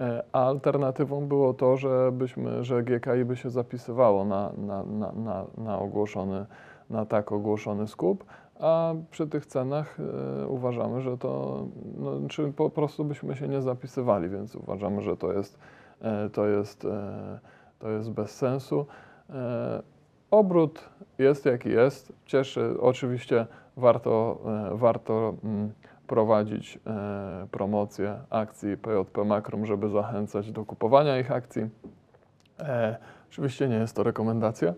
E, 0.00 0.22
A 0.32 0.46
alternatywą 0.46 1.28
było 1.28 1.54
to, 1.54 1.76
żebyśmy, 1.76 2.64
że 2.64 2.82
GKI 2.82 3.24
by 3.24 3.36
się 3.36 3.50
zapisywało 3.50 4.24
na, 4.24 4.52
na, 4.56 4.82
na, 4.82 5.12
na, 5.12 5.44
na 5.58 5.78
ogłoszony, 5.78 6.46
na 6.90 7.06
tak 7.06 7.32
ogłoszony 7.32 7.86
skup, 7.88 8.24
a 8.60 8.94
przy 9.10 9.26
tych 9.26 9.46
cenach 9.46 9.98
e, 10.00 10.46
uważamy, 10.46 11.00
że 11.00 11.18
to, 11.18 11.64
no, 11.98 12.28
czy 12.28 12.52
po 12.52 12.70
prostu 12.70 13.04
byśmy 13.04 13.36
się 13.36 13.48
nie 13.48 13.62
zapisywali, 13.62 14.28
więc 14.28 14.56
uważamy, 14.56 15.02
że 15.02 15.16
to 15.16 15.32
jest, 15.32 15.58
e, 16.00 16.30
to 16.30 16.46
jest, 16.46 16.84
e, 16.84 17.38
to 17.78 17.90
jest 17.90 18.10
bez 18.10 18.30
sensu. 18.30 18.86
E, 19.30 19.82
Obrót 20.30 20.88
jest 21.18 21.46
jaki 21.46 21.68
jest, 21.68 22.12
cieszy. 22.26 22.74
Oczywiście 22.80 23.46
warto, 23.76 24.38
e, 24.72 24.76
warto 24.76 25.34
mm, 25.44 25.72
prowadzić 26.08 26.78
e, 26.86 27.46
promocję 27.50 28.18
akcji 28.30 28.76
PJP 28.76 29.24
Makrum, 29.24 29.66
żeby 29.66 29.88
zachęcać 29.88 30.52
do 30.52 30.64
kupowania 30.64 31.18
ich 31.18 31.32
akcji. 31.32 31.68
E, 32.60 32.96
oczywiście 33.30 33.68
nie 33.68 33.76
jest 33.76 33.96
to 33.96 34.02
rekomendacja, 34.02 34.74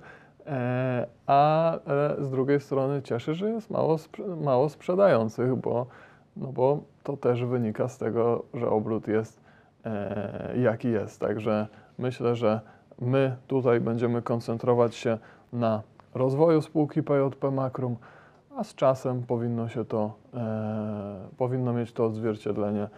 e, 0.46 1.06
a 1.26 1.72
z 2.18 2.30
drugiej 2.30 2.60
strony 2.60 3.02
cieszy, 3.02 3.34
że 3.34 3.50
jest 3.50 3.70
mało, 3.70 3.96
mało 4.40 4.68
sprzedających, 4.68 5.54
bo, 5.54 5.86
no 6.36 6.46
bo 6.46 6.80
to 7.02 7.16
też 7.16 7.44
wynika 7.44 7.88
z 7.88 7.98
tego, 7.98 8.42
że 8.54 8.70
obrót 8.70 9.08
jest 9.08 9.40
jaki 10.62 10.90
jest. 10.90 11.20
Także 11.20 11.66
myślę, 11.98 12.36
że 12.36 12.60
my 12.98 13.36
tutaj 13.46 13.80
będziemy 13.80 14.22
koncentrować 14.22 14.94
się 14.94 15.18
na 15.52 15.82
rozwoju 16.14 16.62
spółki 16.62 17.02
PJP 17.02 17.50
Makrum, 17.50 17.96
a 18.60 18.64
z 18.64 18.74
czasem 18.74 19.22
powinno 19.22 19.68
się 19.68 19.84
to, 19.84 20.12
e, 20.34 21.28
powinno 21.36 21.72
mieć 21.72 21.92
to 21.92 22.04
odzwierciedlenie 22.04 22.88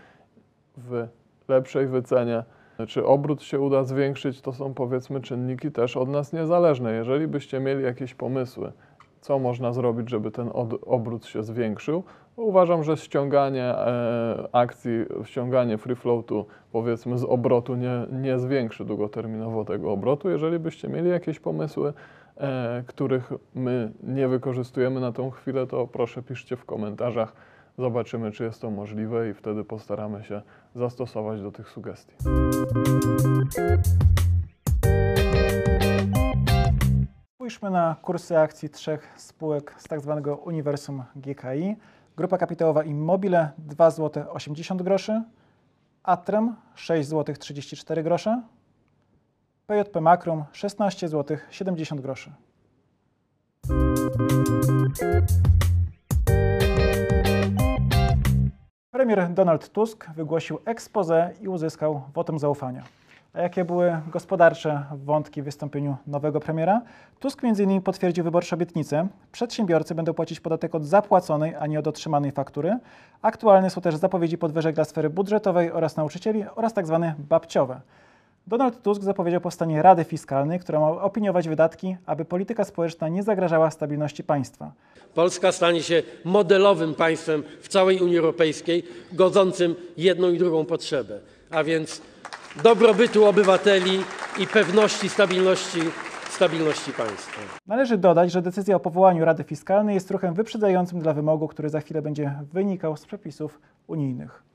w 0.76 1.06
lepszej 1.48 1.86
wycenie. 1.86 2.44
Czy 2.88 3.06
obrót 3.06 3.42
się 3.42 3.60
uda 3.60 3.84
zwiększyć, 3.84 4.40
to 4.40 4.52
są 4.52 4.74
powiedzmy 4.74 5.20
czynniki 5.20 5.72
też 5.72 5.96
od 5.96 6.08
nas 6.08 6.32
niezależne. 6.32 6.92
Jeżeli 6.92 7.28
byście 7.28 7.60
mieli 7.60 7.84
jakieś 7.84 8.14
pomysły, 8.14 8.72
co 9.20 9.38
można 9.38 9.72
zrobić, 9.72 10.10
żeby 10.10 10.30
ten 10.30 10.50
obrót 10.86 11.26
się 11.26 11.42
zwiększył, 11.42 12.02
uważam, 12.36 12.84
że 12.84 12.96
ściąganie 12.96 13.64
e, 13.64 14.48
akcji, 14.52 14.92
ściąganie 15.24 15.78
free 15.78 15.96
floatu 15.96 16.46
powiedzmy 16.72 17.18
z 17.18 17.24
obrotu 17.24 17.74
nie, 17.74 18.06
nie 18.12 18.38
zwiększy 18.38 18.84
długoterminowo 18.84 19.64
tego 19.64 19.92
obrotu. 19.92 20.30
Jeżeli 20.30 20.58
byście 20.58 20.88
mieli 20.88 21.10
jakieś 21.10 21.40
pomysły, 21.40 21.92
których 22.86 23.32
my 23.54 23.92
nie 24.02 24.28
wykorzystujemy 24.28 25.00
na 25.00 25.12
tą 25.12 25.30
chwilę, 25.30 25.66
to 25.66 25.86
proszę 25.86 26.22
piszcie 26.22 26.56
w 26.56 26.64
komentarzach. 26.64 27.32
Zobaczymy, 27.78 28.32
czy 28.32 28.44
jest 28.44 28.60
to 28.60 28.70
możliwe 28.70 29.30
i 29.30 29.34
wtedy 29.34 29.64
postaramy 29.64 30.24
się 30.24 30.42
zastosować 30.74 31.42
do 31.42 31.52
tych 31.52 31.68
sugestii. 31.68 32.14
Spójrzmy 37.34 37.70
na 37.70 37.96
kursy 38.02 38.38
akcji 38.38 38.70
trzech 38.70 39.12
spółek 39.16 39.74
z 39.78 39.84
tak 39.84 40.00
zwanego 40.00 40.36
uniwersum 40.36 41.02
GKI. 41.16 41.76
Grupa 42.16 42.38
kapitałowa 42.38 42.84
Immobile 42.84 43.50
2 43.58 43.90
zł 43.90 44.24
80 44.30 44.82
groszy, 44.82 45.22
Atrem 46.02 46.56
6 46.74 47.08
zł 47.08 47.34
34 47.38 48.02
grosze, 48.02 48.42
PJP 49.66 50.00
Makrum 50.00 50.44
16 50.52 51.08
zł 51.08 51.36
70 51.50 52.00
groszy. 52.00 52.32
Premier 58.90 59.32
Donald 59.34 59.68
Tusk 59.68 60.10
wygłosił 60.10 60.58
expose 60.64 61.30
i 61.40 61.48
uzyskał 61.48 62.02
wotum 62.14 62.38
zaufania. 62.38 62.82
A 63.32 63.40
jakie 63.40 63.64
były 63.64 64.00
gospodarcze 64.10 64.84
wątki 64.92 65.42
w 65.42 65.44
wystąpieniu 65.44 65.96
nowego 66.06 66.40
premiera? 66.40 66.82
Tusk 67.20 67.44
m.in. 67.44 67.82
potwierdził 67.82 68.24
wyborcze 68.24 68.56
obietnice. 68.56 69.08
Przedsiębiorcy 69.32 69.94
będą 69.94 70.14
płacić 70.14 70.40
podatek 70.40 70.74
od 70.74 70.84
zapłaconej, 70.84 71.54
a 71.54 71.66
nie 71.66 71.78
od 71.78 71.86
otrzymanej 71.86 72.32
faktury. 72.32 72.78
Aktualne 73.22 73.70
są 73.70 73.80
też 73.80 73.96
zapowiedzi 73.96 74.38
podwyżek 74.38 74.74
dla 74.74 74.84
sfery 74.84 75.10
budżetowej 75.10 75.72
oraz 75.72 75.96
nauczycieli 75.96 76.44
oraz 76.54 76.72
tzw. 76.72 77.12
babciowe. 77.18 77.80
Donald 78.46 78.82
Tusk 78.82 79.02
zapowiedział 79.02 79.40
powstanie 79.40 79.82
Rady 79.82 80.04
Fiskalnej, 80.04 80.60
która 80.60 80.80
ma 80.80 80.88
opiniować 80.88 81.48
wydatki, 81.48 81.96
aby 82.06 82.24
polityka 82.24 82.64
społeczna 82.64 83.08
nie 83.08 83.22
zagrażała 83.22 83.70
stabilności 83.70 84.24
państwa. 84.24 84.72
Polska 85.14 85.52
stanie 85.52 85.82
się 85.82 86.02
modelowym 86.24 86.94
państwem 86.94 87.42
w 87.60 87.68
całej 87.68 88.00
Unii 88.00 88.18
Europejskiej, 88.18 88.82
godzącym 89.12 89.74
jedną 89.96 90.30
i 90.30 90.38
drugą 90.38 90.64
potrzebę, 90.64 91.20
a 91.50 91.64
więc 91.64 92.02
dobrobytu 92.62 93.24
obywateli 93.24 94.00
i 94.38 94.46
pewności 94.46 95.08
stabilności, 95.08 95.80
stabilności 96.30 96.92
państwa. 96.92 97.40
Należy 97.66 97.98
dodać, 97.98 98.32
że 98.32 98.42
decyzja 98.42 98.76
o 98.76 98.80
powołaniu 98.80 99.24
Rady 99.24 99.44
Fiskalnej 99.44 99.94
jest 99.94 100.10
ruchem 100.10 100.34
wyprzedzającym 100.34 101.00
dla 101.00 101.12
wymogu, 101.12 101.48
który 101.48 101.68
za 101.68 101.80
chwilę 101.80 102.02
będzie 102.02 102.34
wynikał 102.52 102.96
z 102.96 103.06
przepisów 103.06 103.60
unijnych. 103.86 104.51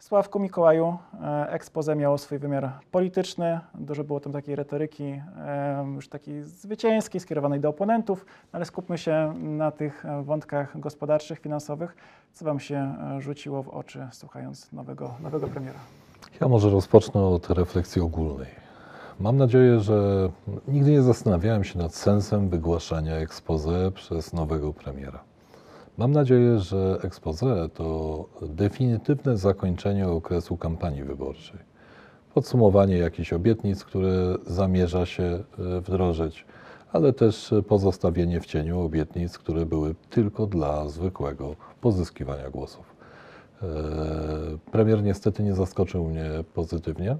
Sławku 0.00 0.38
Mikołaju, 0.38 0.96
e, 1.22 1.50
expose 1.50 1.96
miało 1.96 2.18
swój 2.18 2.38
wymiar 2.38 2.70
polityczny, 2.90 3.60
dużo 3.74 4.04
było 4.04 4.20
tam 4.20 4.32
takiej 4.32 4.56
retoryki 4.56 5.04
e, 5.04 5.22
już 5.94 6.08
takiej 6.08 6.42
zwycięskiej, 6.42 7.20
skierowanej 7.20 7.60
do 7.60 7.68
oponentów, 7.68 8.26
ale 8.52 8.64
skupmy 8.64 8.98
się 8.98 9.34
na 9.36 9.70
tych 9.70 10.04
e, 10.04 10.22
wątkach 10.22 10.80
gospodarczych, 10.80 11.38
finansowych. 11.38 11.96
Co 12.32 12.44
Wam 12.44 12.60
się 12.60 12.94
rzuciło 13.18 13.62
w 13.62 13.68
oczy, 13.68 14.08
słuchając 14.12 14.72
nowego, 14.72 15.14
nowego 15.22 15.48
premiera? 15.48 15.78
Ja 16.40 16.48
może 16.48 16.70
rozpocznę 16.70 17.20
od 17.20 17.50
refleksji 17.50 18.02
ogólnej. 18.02 18.48
Mam 19.20 19.36
nadzieję, 19.36 19.80
że 19.80 20.28
nigdy 20.68 20.90
nie 20.90 21.02
zastanawiałem 21.02 21.64
się 21.64 21.78
nad 21.78 21.94
sensem 21.94 22.48
wygłaszania 22.48 23.16
expose 23.16 23.90
przez 23.94 24.32
nowego 24.32 24.72
premiera. 24.72 25.29
Mam 25.98 26.12
nadzieję, 26.12 26.58
że 26.58 26.98
expose 27.02 27.68
to 27.74 28.24
definitywne 28.42 29.36
zakończenie 29.36 30.08
okresu 30.08 30.56
kampanii 30.56 31.04
wyborczej. 31.04 31.58
Podsumowanie 32.34 32.98
jakichś 32.98 33.32
obietnic, 33.32 33.84
które 33.84 34.36
zamierza 34.46 35.06
się 35.06 35.22
e, 35.22 35.80
wdrożyć, 35.80 36.44
ale 36.92 37.12
też 37.12 37.54
pozostawienie 37.68 38.40
w 38.40 38.46
cieniu 38.46 38.80
obietnic, 38.80 39.38
które 39.38 39.66
były 39.66 39.94
tylko 40.10 40.46
dla 40.46 40.88
zwykłego 40.88 41.56
pozyskiwania 41.80 42.50
głosów. 42.50 42.96
E, 43.62 43.66
Premier 44.72 45.02
niestety 45.02 45.42
nie 45.42 45.54
zaskoczył 45.54 46.04
mnie 46.04 46.30
pozytywnie. 46.54 47.10
E, 47.10 47.18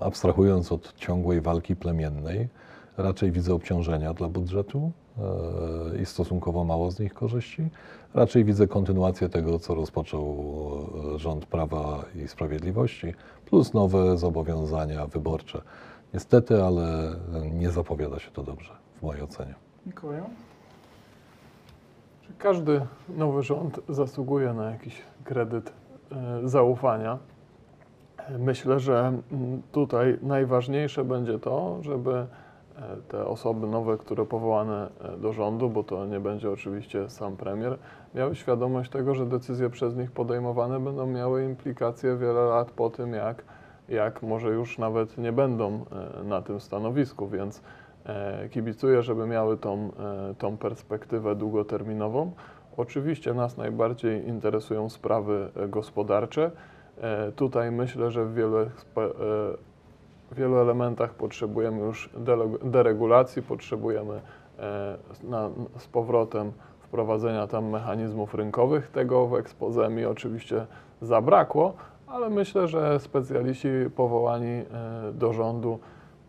Abstrahując 0.00 0.72
od 0.72 0.94
ciągłej 0.94 1.40
walki 1.40 1.76
plemiennej, 1.76 2.48
raczej 2.96 3.32
widzę 3.32 3.54
obciążenia 3.54 4.14
dla 4.14 4.28
budżetu 4.28 4.92
i 6.02 6.06
stosunkowo 6.06 6.64
mało 6.64 6.90
z 6.90 7.00
nich 7.00 7.14
korzyści. 7.14 7.68
Raczej 8.14 8.44
widzę 8.44 8.66
kontynuację 8.66 9.28
tego, 9.28 9.58
co 9.58 9.74
rozpoczął 9.74 10.36
e, 11.14 11.18
rząd 11.18 11.46
Prawa 11.46 12.04
i 12.24 12.28
Sprawiedliwości, 12.28 13.14
plus 13.46 13.74
nowe 13.74 14.18
zobowiązania 14.18 15.06
wyborcze. 15.06 15.62
Niestety, 16.14 16.62
ale 16.62 17.16
nie 17.52 17.70
zapowiada 17.70 18.18
się 18.18 18.30
to 18.30 18.42
dobrze 18.42 18.72
w 18.98 19.02
mojej 19.02 19.22
ocenie. 19.22 19.54
Mikołaju? 19.86 20.24
Czy 22.22 22.32
każdy 22.38 22.80
nowy 23.08 23.42
rząd 23.42 23.80
zasługuje 23.88 24.52
na 24.52 24.70
jakiś 24.70 25.02
kredyt 25.24 25.72
e, 26.12 26.48
zaufania? 26.48 27.18
E, 28.18 28.38
Myślę, 28.38 28.80
że 28.80 28.98
mm, 29.32 29.62
tutaj 29.72 30.18
najważniejsze 30.22 31.04
będzie 31.04 31.38
to, 31.38 31.78
żeby 31.82 32.26
te 33.08 33.26
osoby 33.26 33.66
nowe, 33.66 33.98
które 33.98 34.26
powołane 34.26 34.88
e, 35.00 35.16
do 35.16 35.32
rządu, 35.32 35.70
bo 35.70 35.84
to 35.84 36.06
nie 36.06 36.20
będzie 36.20 36.50
oczywiście 36.50 37.10
sam 37.10 37.36
premier, 37.36 37.78
miały 38.14 38.34
świadomość 38.36 38.90
tego, 38.90 39.14
że 39.14 39.26
decyzje 39.26 39.70
przez 39.70 39.96
nich 39.96 40.10
podejmowane 40.10 40.80
będą 40.80 41.06
miały 41.06 41.44
implikacje 41.44 42.16
wiele 42.16 42.40
lat 42.44 42.70
po 42.70 42.90
tym, 42.90 43.12
jak, 43.12 43.44
jak 43.88 44.22
może 44.22 44.48
już 44.48 44.78
nawet 44.78 45.18
nie 45.18 45.32
będą 45.32 45.84
e, 46.20 46.24
na 46.24 46.42
tym 46.42 46.60
stanowisku, 46.60 47.28
więc 47.28 47.62
e, 48.06 48.48
kibicuję, 48.48 49.02
żeby 49.02 49.26
miały 49.26 49.56
tą, 49.56 49.90
e, 50.30 50.34
tą 50.38 50.56
perspektywę 50.56 51.34
długoterminową. 51.34 52.32
Oczywiście 52.76 53.34
nas 53.34 53.56
najbardziej 53.56 54.28
interesują 54.28 54.88
sprawy 54.88 55.50
e, 55.56 55.68
gospodarcze. 55.68 56.50
E, 57.00 57.32
Tutaj 57.32 57.72
myślę, 57.72 58.10
że 58.10 58.24
w 58.24 58.34
wielu, 58.34 58.58
e, 58.58 58.68
w 60.30 60.34
wielu 60.34 60.56
elementach 60.56 61.14
potrzebujemy 61.14 61.80
już 61.80 62.10
deregulacji, 62.64 63.42
potrzebujemy 63.42 64.20
e, 64.58 64.96
na, 65.24 65.50
z 65.78 65.86
powrotem 65.86 66.52
wprowadzenia 66.80 67.46
tam 67.46 67.70
mechanizmów 67.70 68.34
rynkowych. 68.34 68.90
Tego 68.90 69.26
w 69.26 69.34
expose 69.34 69.88
mi 69.88 70.04
oczywiście 70.04 70.66
zabrakło, 71.02 71.74
ale 72.06 72.30
myślę, 72.30 72.68
że 72.68 73.00
specjaliści 73.00 73.68
powołani 73.96 74.46
e, 74.46 74.64
do 75.12 75.32
rządu 75.32 75.78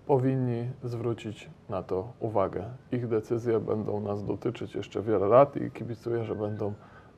powinni 0.07 0.69
zwrócić 0.83 1.49
na 1.69 1.83
to 1.83 2.07
uwagę. 2.19 2.63
Ich 2.91 3.07
decyzje 3.07 3.59
będą 3.59 3.99
nas 3.99 4.23
dotyczyć 4.23 4.75
jeszcze 4.75 5.01
wiele 5.01 5.27
lat 5.27 5.55
i 5.55 5.71
kibicuję, 5.71 6.23
że 6.23 6.35
będą 6.35 6.73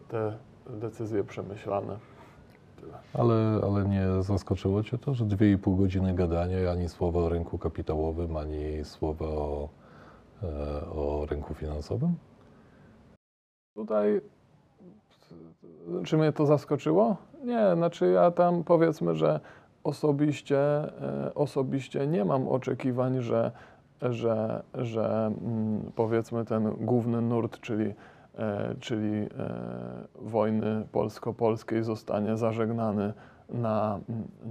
te 0.07 0.33
decyzje 0.69 1.24
przemyślane. 1.24 1.98
Ale, 3.13 3.62
ale 3.63 3.86
nie 3.86 4.24
zaskoczyło 4.24 4.83
Cię 4.83 4.98
to, 4.98 5.13
że 5.13 5.25
2,5 5.25 5.77
godziny 5.77 6.13
gadania 6.13 6.59
i 6.59 6.67
ani 6.67 6.89
słowa 6.89 7.19
o 7.19 7.29
rynku 7.29 7.57
kapitałowym, 7.57 8.38
ani 8.38 8.86
słowa 8.86 9.25
o, 9.25 9.69
e, 10.43 10.48
o 10.89 11.25
rynku 11.29 11.53
finansowym? 11.53 12.15
Tutaj, 13.75 14.21
czy 16.03 16.17
mnie 16.17 16.31
to 16.31 16.45
zaskoczyło? 16.45 17.17
Nie, 17.45 17.75
znaczy 17.75 18.12
ja 18.12 18.31
tam 18.31 18.63
powiedzmy, 18.63 19.15
że 19.15 19.39
osobiście, 19.83 20.59
e, 20.59 21.33
osobiście 21.36 22.07
nie 22.07 22.25
mam 22.25 22.48
oczekiwań, 22.48 23.21
że, 23.21 23.51
że, 24.01 24.63
że 24.74 25.31
mm, 25.41 25.91
powiedzmy 25.95 26.45
ten 26.45 26.71
główny 26.86 27.21
nurt, 27.21 27.59
czyli, 27.59 27.93
czyli 28.79 29.17
e, 29.17 29.27
wojny 30.15 30.86
polsko-polskiej 30.91 31.84
zostanie 31.84 32.38
zażegnany 32.38 33.13
na, 33.50 34.00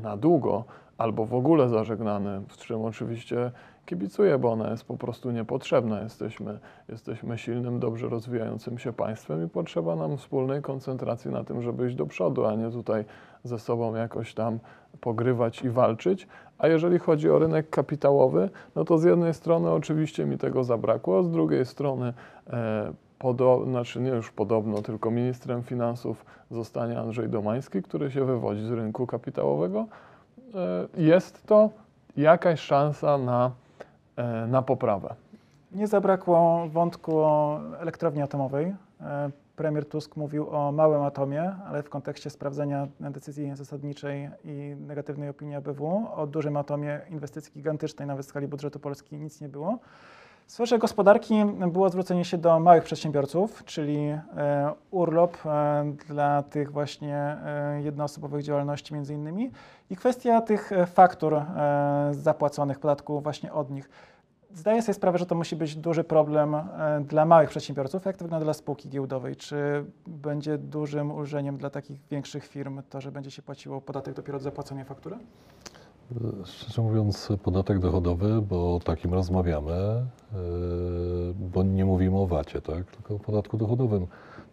na 0.03 0.17
długo 0.17 0.65
albo 0.99 1.25
w 1.27 1.35
ogóle 1.35 1.69
zażegnany, 1.69 2.41
w 2.49 2.57
czym 2.57 2.85
oczywiście 2.85 3.53
kibicuję, 3.87 4.39
bo 4.39 4.53
ona 4.53 4.71
jest 4.71 4.85
po 4.85 4.97
prostu 4.97 5.31
niepotrzebna. 5.31 6.03
Jesteśmy, 6.03 6.59
jesteśmy 6.89 7.39
silnym, 7.39 7.81
dobrze 7.81 8.09
rozwijającym 8.09 8.79
się 8.79 8.93
państwem 8.93 9.47
i 9.47 9.49
potrzeba 9.49 9.97
nam 9.97 10.17
wspólnej 10.17 10.63
koncentracji 10.63 11.31
na 11.31 11.45
tym, 11.45 11.63
żeby 11.63 11.87
iść 11.87 11.97
do 11.97 12.07
przodu, 12.07 12.47
a 12.47 12.55
nie 12.55 12.71
tutaj 12.71 13.05
ze 13.45 13.59
sobą 13.59 13.95
jakoś 13.95 14.35
tam 14.35 14.59
pogrywać 15.01 15.63
i 15.63 15.71
walczyć. 15.71 16.29
A 16.59 16.69
jeżeli 16.69 16.99
chodzi 16.99 17.31
o 17.31 17.39
rynek 17.39 17.71
kapitałowy, 17.71 18.51
no 18.77 18.85
to 18.85 18.99
z 18.99 19.05
jednej 19.05 19.35
strony 19.35 19.71
oczywiście 19.71 20.27
mi 20.27 20.39
tego 20.39 20.65
zabrakło, 20.65 21.23
z 21.23 21.31
drugiej 21.31 21.67
strony 21.67 22.13
e, 22.47 22.93
podo, 23.19 23.65
znaczy 23.65 24.01
nie 24.01 24.11
już 24.11 24.31
podobno, 24.31 24.83
tylko 24.83 25.11
ministrem 25.11 25.63
finansów 25.63 26.25
zostanie 26.51 26.99
Andrzej 27.01 27.29
Domański, 27.29 27.83
który 27.83 28.11
się 28.11 28.25
wywodzi 28.25 28.63
z 28.63 28.71
rynku 28.71 29.07
kapitałowego. 29.07 29.87
E, 30.55 30.89
jest 31.03 31.47
to 31.47 31.71
jakaś 32.17 32.61
szansa 32.61 33.19
na, 33.19 33.51
e, 34.17 34.47
na 34.47 34.63
poprawę. 34.63 35.15
Nie 35.73 35.87
zabrakło 35.87 36.69
wątku 36.69 37.19
o 37.19 37.61
elektrowni 37.81 38.23
atomowej. 38.23 38.75
E, 39.01 39.31
Premier 39.57 39.89
Tusk 39.89 40.17
mówił 40.17 40.51
o 40.51 40.73
małym 40.73 41.03
atomie, 41.03 41.55
ale 41.67 41.83
w 41.83 41.91
kontekście 41.91 42.31
sprawdzenia 42.31 42.89
decyzji 43.01 43.57
zasadniczej 43.57 44.31
i 44.45 44.77
negatywnej 44.81 45.29
opinii 45.29 45.55
ABW. 45.55 46.07
O 46.15 46.27
dużym 46.27 46.57
atomie 46.57 47.01
inwestycji 47.11 47.53
gigantycznej, 47.53 48.09
nawet 48.09 48.27
w 48.27 48.29
skali 48.29 48.49
budżetu 48.49 48.79
Polski, 48.81 49.17
nic 49.17 49.41
nie 49.41 49.49
było. 49.49 49.79
W 50.49 50.53
sferze 50.53 50.79
gospodarki 50.79 51.35
było 51.73 51.91
zwrócenie 51.91 52.25
się 52.25 52.39
do 52.39 52.61
małych 52.61 52.85
przedsiębiorców, 52.85 53.65
czyli 53.65 53.99
e, 53.99 54.21
urlop 54.91 55.47
e, 55.47 55.93
dla 56.09 56.43
tych 56.43 56.73
właśnie 56.73 57.17
e, 57.17 57.81
jednoosobowych 57.83 58.43
działalności 58.43 58.95
między 58.95 59.15
innymi 59.15 59.51
i 59.91 59.97
kwestia 59.97 60.41
tych 60.41 60.71
faktur 60.87 61.43
zapłaconych, 62.11 62.79
podatku 62.79 63.21
właśnie 63.21 63.53
od 63.53 63.71
nich. 63.71 63.91
Zdaję 64.55 64.83
sobie 64.83 64.95
sprawę, 64.95 65.19
że 65.19 65.27
to 65.27 65.35
musi 65.35 65.57
być 65.57 65.77
duży 65.77 66.05
problem 66.05 66.57
dla 67.01 67.25
małych 67.25 67.51
przedsiębiorców. 67.51 68.05
Jak 68.05 68.17
to 68.17 68.25
wygląda 68.25 68.45
dla 68.45 68.55
spółki 68.55 68.89
giełdowej? 68.89 69.37
Czy 69.37 69.85
będzie 70.07 70.59
dużym 70.59 71.11
ulżeniem 71.11 71.57
dla 71.57 71.71
takich 71.71 72.01
większych 72.11 72.47
firm 72.47 72.83
to, 72.91 73.01
że 73.01 73.13
będzie 73.13 73.31
się 73.31 73.43
płaciło 73.43 73.81
podatek 73.81 74.15
dopiero 74.15 74.37
od 74.37 74.43
zapłacenia 74.43 74.85
faktury? 74.85 75.17
Szczerze 76.45 76.83
mówiąc, 76.83 77.29
podatek 77.43 77.79
dochodowy, 77.79 78.43
bo 78.43 78.75
o 78.75 78.81
takim 78.81 79.15
rozmawiamy, 79.15 80.07
yy, 80.33 81.35
bo 81.35 81.63
nie 81.63 81.85
mówimy 81.85 82.19
o 82.19 82.27
VAT-ie, 82.27 82.61
tak? 82.63 82.91
tylko 82.91 83.15
o 83.15 83.19
podatku 83.19 83.57
dochodowym. 83.57 84.07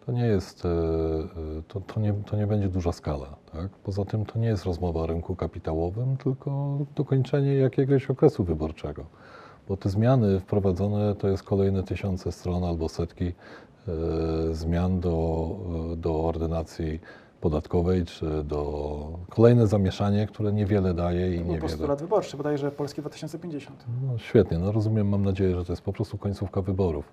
To 0.06 0.12
nie 0.12 0.26
jest, 0.26 0.64
yy, 0.64 1.62
to, 1.68 1.80
to, 1.80 2.00
nie, 2.00 2.12
to 2.12 2.36
nie 2.36 2.46
będzie 2.46 2.68
duża 2.68 2.92
skala. 2.92 3.36
Tak? 3.52 3.68
Poza 3.68 4.04
tym 4.04 4.24
to 4.24 4.38
nie 4.38 4.48
jest 4.48 4.64
rozmowa 4.64 5.00
o 5.00 5.06
rynku 5.06 5.36
kapitałowym, 5.36 6.16
tylko 6.16 6.78
dokończenie 6.96 7.54
jakiegoś 7.54 8.10
okresu 8.10 8.44
wyborczego. 8.44 9.04
Bo 9.68 9.76
te 9.76 9.88
zmiany 9.88 10.40
wprowadzone 10.40 11.14
to 11.14 11.28
jest 11.28 11.42
kolejne 11.42 11.82
tysiące 11.82 12.32
stron 12.32 12.64
albo 12.64 12.88
setki 12.88 13.24
yy, 13.24 14.54
zmian 14.54 15.00
do, 15.00 15.48
do 15.96 16.24
ordynacji 16.24 17.00
podatkowej, 17.40 18.04
czy 18.04 18.44
do 18.44 19.06
kolejne 19.28 19.66
zamieszanie, 19.66 20.26
które 20.26 20.52
niewiele 20.52 20.94
daje 20.94 21.34
i 21.34 21.38
To 21.38 21.44
niewiele. 21.44 21.60
postulat 21.60 22.00
wyborczy, 22.02 22.36
bodajże 22.36 22.70
Polski 22.70 23.00
2050. 23.00 23.84
No, 24.06 24.18
świetnie, 24.18 24.58
no 24.58 24.72
rozumiem, 24.72 25.08
mam 25.08 25.24
nadzieję, 25.24 25.56
że 25.56 25.64
to 25.64 25.72
jest 25.72 25.82
po 25.82 25.92
prostu 25.92 26.18
końcówka 26.18 26.62
wyborów, 26.62 27.12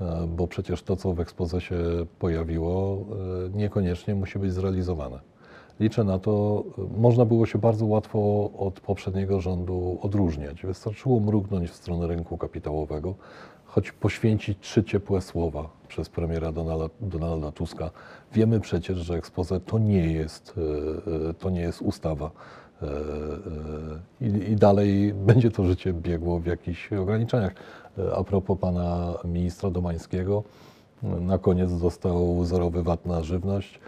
e, 0.00 0.26
bo 0.36 0.46
przecież 0.46 0.82
to, 0.82 0.96
co 0.96 1.14
w 1.14 1.20
ekspoze 1.20 1.60
się 1.60 1.76
pojawiło, 2.18 2.98
e, 3.46 3.56
niekoniecznie 3.58 4.14
musi 4.14 4.38
być 4.38 4.52
zrealizowane. 4.52 5.31
Liczę 5.80 6.04
na 6.04 6.18
to, 6.18 6.64
e, 6.78 7.00
można 7.00 7.24
było 7.24 7.46
się 7.46 7.58
bardzo 7.58 7.86
łatwo 7.86 8.50
od 8.58 8.80
poprzedniego 8.80 9.40
rządu 9.40 9.98
odróżniać. 10.02 10.62
Wystarczyło 10.62 11.20
mrugnąć 11.20 11.70
w 11.70 11.74
stronę 11.74 12.06
rynku 12.06 12.38
kapitałowego, 12.38 13.14
choć 13.64 13.92
poświęcić 13.92 14.58
trzy 14.60 14.84
ciepłe 14.84 15.20
słowa 15.20 15.68
przez 15.88 16.08
premiera 16.08 16.52
Donalda, 16.52 16.88
Donalda 17.00 17.52
Tuska. 17.52 17.90
Wiemy 18.32 18.60
przecież, 18.60 18.98
że 18.98 19.14
expose 19.14 19.60
to 19.60 19.78
nie 19.78 20.12
jest, 20.12 20.54
e, 20.56 21.28
e, 21.30 21.34
to 21.34 21.50
nie 21.50 21.60
jest 21.60 21.82
ustawa. 21.82 22.30
I, 24.20 24.26
I 24.26 24.56
dalej 24.56 25.14
będzie 25.14 25.50
to 25.50 25.64
życie 25.64 25.92
biegło 25.92 26.38
w 26.38 26.46
jakichś 26.46 26.92
ograniczeniach. 26.92 27.52
A 28.16 28.24
propos 28.24 28.58
pana 28.58 29.14
ministra 29.24 29.70
Domańskiego, 29.70 30.42
na 31.02 31.38
koniec 31.38 31.80
dostał 31.80 32.44
zerowy 32.44 32.82
VAT 32.82 33.06
na 33.06 33.22
żywność. 33.22 33.80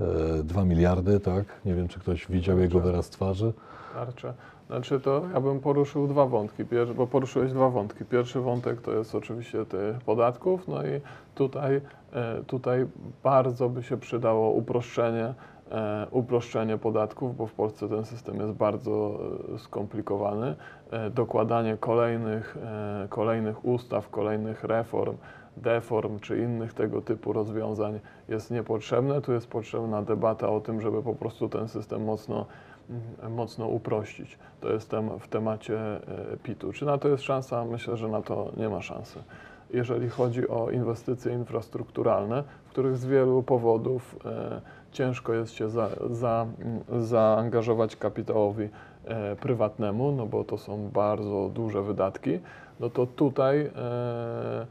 E, 0.00 0.42
Dwa 0.42 0.64
miliardy, 0.64 1.20
tak? 1.20 1.44
Nie 1.64 1.74
wiem, 1.74 1.88
czy 1.88 2.00
ktoś 2.00 2.26
widział 2.26 2.58
jego 2.58 2.80
wyraz 2.80 3.10
twarzy. 3.10 3.52
Tarcze. 3.94 4.34
Znaczy 4.66 5.00
to 5.00 5.22
ja 5.34 5.40
bym 5.40 5.60
poruszył 5.60 6.06
dwa 6.08 6.26
wątki, 6.26 6.64
Pier- 6.64 6.94
bo 6.94 7.06
poruszyłeś 7.06 7.52
dwa 7.52 7.70
wątki. 7.70 8.04
Pierwszy 8.04 8.40
wątek 8.40 8.80
to 8.80 8.92
jest 8.92 9.14
oczywiście 9.14 9.66
tych 9.66 9.98
podatków, 10.00 10.68
no 10.68 10.82
i 10.86 11.00
tutaj, 11.34 11.80
e, 12.12 12.42
tutaj 12.46 12.86
bardzo 13.24 13.68
by 13.68 13.82
się 13.82 13.96
przydało 13.96 14.50
uproszczenie, 14.50 15.34
e, 15.70 16.06
uproszczenie 16.10 16.78
podatków, 16.78 17.36
bo 17.36 17.46
w 17.46 17.52
Polsce 17.52 17.88
ten 17.88 18.04
system 18.04 18.36
jest 18.40 18.52
bardzo 18.52 19.18
e, 19.54 19.58
skomplikowany. 19.58 20.54
E, 20.90 21.10
Dokładanie 21.10 21.76
kolejnych, 21.76 22.56
e, 22.62 23.06
kolejnych 23.08 23.64
ustaw, 23.64 24.10
kolejnych 24.10 24.64
reform, 24.64 25.16
deform 25.56 26.20
czy 26.20 26.38
innych 26.38 26.74
tego 26.74 27.02
typu 27.02 27.32
rozwiązań 27.32 28.00
jest 28.28 28.50
niepotrzebne. 28.50 29.20
Tu 29.20 29.32
jest 29.32 29.46
potrzebna 29.46 30.02
debata 30.02 30.48
o 30.48 30.60
tym, 30.60 30.80
żeby 30.80 31.02
po 31.02 31.14
prostu 31.14 31.48
ten 31.48 31.68
system 31.68 32.04
mocno 32.04 32.46
mm, 32.90 33.32
mocno 33.32 33.66
uprościć. 33.66 34.38
To 34.60 34.72
jest 34.72 34.90
tem, 34.90 35.18
w 35.18 35.28
temacie 35.28 35.78
e, 35.78 36.36
PIT-u. 36.42 36.72
Czy 36.72 36.84
na 36.84 36.98
to 36.98 37.08
jest 37.08 37.22
szansa? 37.22 37.64
Myślę, 37.64 37.96
że 37.96 38.08
na 38.08 38.22
to 38.22 38.52
nie 38.56 38.68
ma 38.68 38.82
szansy. 38.82 39.22
Jeżeli 39.70 40.08
chodzi 40.08 40.48
o 40.48 40.70
inwestycje 40.70 41.32
infrastrukturalne, 41.32 42.44
w 42.66 42.70
których 42.70 42.96
z 42.96 43.06
wielu 43.06 43.42
powodów 43.42 44.16
e, 44.24 44.60
ciężko 44.92 45.34
jest 45.34 45.52
się 45.52 45.68
za, 45.68 45.88
za, 46.10 46.46
m, 46.88 47.04
zaangażować 47.04 47.96
kapitałowi 47.96 48.68
e, 49.04 49.36
prywatnemu, 49.36 50.12
no 50.12 50.26
bo 50.26 50.44
to 50.44 50.58
są 50.58 50.88
bardzo 50.88 51.50
duże 51.54 51.82
wydatki, 51.82 52.38
no 52.80 52.90
to 52.90 53.06
tutaj 53.06 53.60
e, 53.60 54.66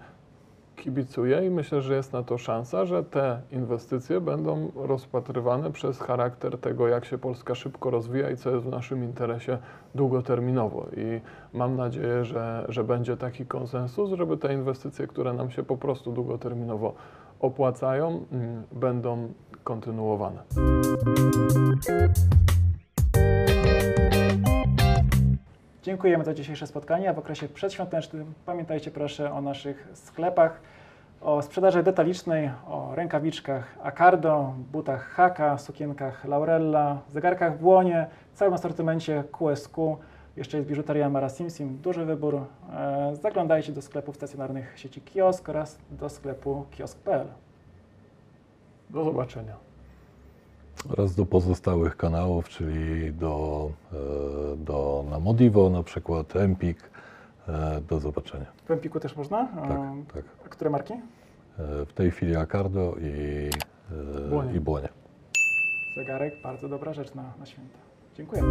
kibicuję 0.86 1.46
i 1.46 1.50
myślę, 1.50 1.82
że 1.82 1.96
jest 1.96 2.14
na 2.14 2.24
to 2.24 2.38
szansa, 2.38 2.86
że 2.86 3.04
te 3.04 3.42
inwestycje 3.52 4.22
będą 4.22 4.72
rozpatrywane 4.76 5.72
przez 5.72 6.00
charakter 6.00 6.58
tego, 6.58 6.88
jak 6.88 7.06
się 7.06 7.18
Polska 7.18 7.56
szybko 7.56 7.90
rozwija 7.90 8.30
i 8.30 8.38
co 8.38 8.52
jest 8.52 8.66
w 8.66 8.70
naszym 8.70 9.04
interesie 9.04 9.58
długoterminowo. 9.96 10.88
I 10.98 11.22
mam 11.58 11.76
nadzieję, 11.76 12.26
że, 12.26 12.66
że 12.70 12.84
będzie 12.84 13.18
taki 13.18 13.46
konsensus, 13.46 14.10
żeby 14.14 14.38
te 14.38 14.54
inwestycje, 14.54 15.08
które 15.08 15.34
nam 15.34 15.52
się 15.52 15.64
po 15.64 15.78
prostu 15.78 16.12
długoterminowo 16.12 16.94
opłacają, 17.40 18.26
mm, 18.32 18.64
będą 18.72 19.34
kontynuowane. 19.64 20.44
Dziękujemy 25.86 26.24
za 26.24 26.34
dzisiejsze 26.34 26.68
spotkanie. 26.68 27.10
a 27.10 27.14
W 27.14 27.20
okresie 27.20 27.48
przedświątecznym 27.48 28.34
pamiętajcie 28.46 28.92
proszę 28.92 29.34
o 29.34 29.42
naszych 29.42 29.88
sklepach, 29.94 30.62
o 31.22 31.42
sprzedaży 31.42 31.84
detalicznej, 31.84 32.52
o 32.68 32.96
rękawiczkach 32.96 33.76
Acardo, 33.84 34.54
butach 34.72 35.10
Haka, 35.10 35.58
sukienkach 35.58 36.26
Laurella, 36.26 37.02
zegarkach 37.10 37.60
błonie, 37.60 38.08
całym 38.34 38.54
asortymencie 38.54 39.24
QSQ. 39.32 39.98
Jeszcze 40.38 40.58
jest 40.58 40.70
biżuteria 40.70 41.10
Mara 41.10 41.30
Simsim, 41.30 41.78
duży 41.78 42.06
wybór. 42.06 42.36
E, 42.74 43.16
Zaglądajcie 43.22 43.72
do 43.72 43.82
sklepów 43.82 44.16
stacjonarnych 44.16 44.80
sieci 44.80 45.02
Kiosk 45.02 45.50
oraz 45.50 45.78
do 45.92 46.10
sklepu 46.10 46.66
kiosk.pl. 46.72 47.28
Do 48.90 49.04
zobaczenia. 49.04 49.56
Oraz 50.90 51.16
do 51.16 51.26
pozostałych 51.26 51.98
kanałów, 51.98 52.50
czyli 52.50 53.14
do, 53.14 53.70
e, 53.94 54.58
do 54.58 55.06
na 55.10 55.20
Modivo 55.20 55.70
na 55.70 55.84
przykład, 55.84 56.36
Empik. 56.36 56.90
E, 57.48 57.82
Do 57.82 58.00
zobaczenia. 58.00 58.46
W 58.66 58.72
Empiku 58.72 59.00
też 59.00 59.16
można? 59.16 59.48
Tak, 59.48 60.14
tak. 60.14 60.24
A 60.46 60.50
które 60.50 60.70
marki? 60.70 60.94
E, 60.94 61.00
W 61.86 61.94
tej 61.94 62.12
chwili 62.12 62.36
Acardo 62.36 62.96
i, 63.02 63.50
Błonie. 64.30 64.54
i 64.56 64.60
Błonie. 64.60 64.90
Zegarek, 65.98 66.34
bardzo 66.44 66.70
dobra 66.70 66.94
rzecz 66.94 67.16
na, 67.16 67.24
na 67.40 67.46
święta. 67.46 67.78
Dziękuję. 68.18 68.44